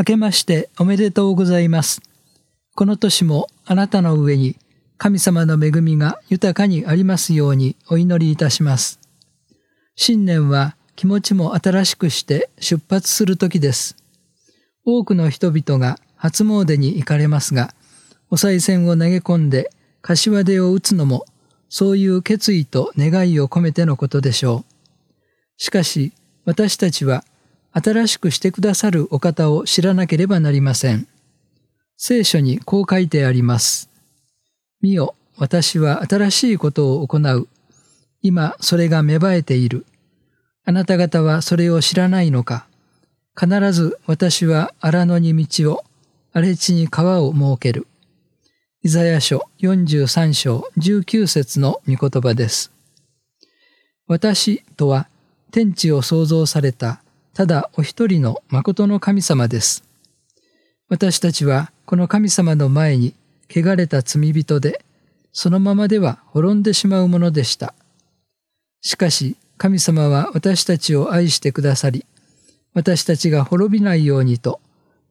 [0.00, 2.00] 明けましておめでとうございます。
[2.74, 4.56] この年もあなたの上に
[4.96, 8.98] 神様の恵みが豊かにありますようにお祈りいたします。
[9.96, 13.94] 新年は気持ちも新しくして出発する時です。
[14.86, 17.74] 多くの人々が初詣に行かれますが、
[18.30, 19.70] お賽銭を投げ込んで
[20.00, 21.26] 柏手を打つのも
[21.68, 24.72] そういう決意と願いを込めてのことでしょう。
[25.58, 26.14] しかし
[26.46, 27.22] 私たちは
[27.72, 31.06] 新しくしてくださるお方を知らなければなりません。
[31.96, 33.88] 聖書にこう書いてあります。
[34.80, 37.48] 見よ、私は新しいことを行う。
[38.22, 39.86] 今それが芽生えている。
[40.64, 42.66] あなた方はそれを知らないのか。
[43.38, 45.84] 必ず私は荒野に道を、
[46.32, 47.86] 荒れ地に川を設ける。
[48.82, 52.72] イザヤ書43章19節の御言葉です。
[54.06, 55.08] 私とは
[55.50, 57.02] 天地を創造された
[57.34, 59.84] ただお一人の誠の神様です。
[60.88, 63.14] 私たちはこの神様の前に
[63.48, 64.84] 汚れた罪人で、
[65.32, 67.74] そのままでは滅んでしまうものでした。
[68.80, 72.04] しかし神様は私たちを愛してくださり、
[72.72, 74.60] 私たちが滅びないようにと、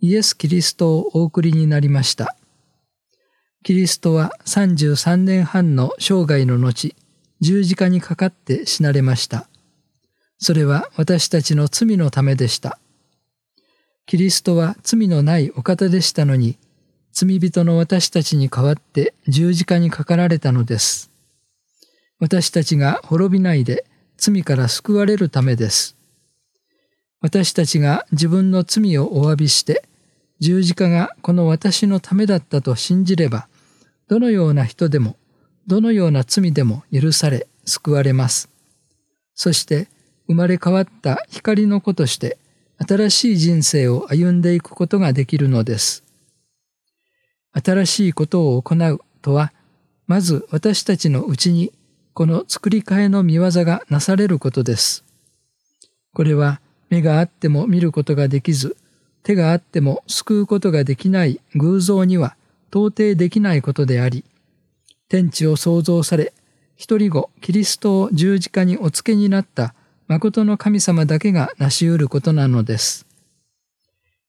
[0.00, 2.36] イエス・キリストをお送りになりました。
[3.64, 6.94] キリストは33年半の生涯の後、
[7.40, 9.48] 十字架にかかって死なれました。
[10.38, 12.78] それは私たちの罪のためでした。
[14.06, 16.56] キリストは罪のないお方でしたのに、
[17.12, 21.10] 罪人の私たちに代わって十字架にかかられたのです。
[22.20, 23.84] 私たちが滅びないで
[24.16, 25.96] 罪から救われるためです。
[27.20, 29.82] 私たちが自分の罪をお詫びして、
[30.40, 33.48] 十字架がこの私のためだったと信じれば、
[34.08, 35.16] どのような人でも、
[35.66, 38.48] どのような罪でも許され、救われます。
[39.34, 39.88] そして、
[40.28, 42.38] 生まれ変わった光の子として
[42.78, 46.04] 新しい人生を歩んでいくことができるのです。
[47.52, 49.52] 新しいことを行うとは、
[50.06, 51.72] まず私たちのうちに
[52.14, 55.04] この作り変えの見業がなされることです。
[56.14, 58.76] これは目があっても見ることができず、
[59.22, 62.36] 手があっても救うことができない偶像には
[62.68, 64.24] 到底できないことであり、
[65.08, 66.32] 天地を創造され、
[66.76, 69.74] 一人後キリストを十字架にお付けになった
[70.08, 73.06] 誠の神様だけが成し得ることなのです。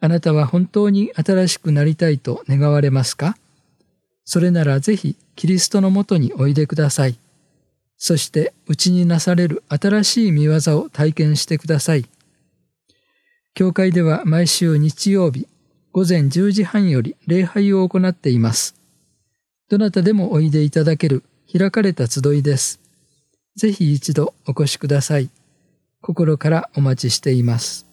[0.00, 3.36] あなたは本当に新しくなりたいと願われますか？
[4.24, 7.16] それならぜひキリストのもとにおいでください。
[7.96, 12.04] そしてうちになされる新しい見業を体験してください。
[13.54, 15.46] 教会では毎週日曜日
[15.92, 18.74] 午前10時半より礼拝を行っています。
[19.70, 22.78] どなたでもおいでいただける開かれた集いです。
[23.56, 25.30] ぜひ一度お越しください。
[26.02, 27.91] 心からお待ちしています。